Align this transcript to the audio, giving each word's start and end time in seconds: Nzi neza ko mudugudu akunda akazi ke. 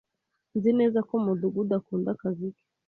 Nzi 0.55 0.71
neza 0.79 0.99
ko 1.09 1.13
mudugudu 1.23 1.71
akunda 1.79 2.09
akazi 2.15 2.47
ke. 2.55 2.63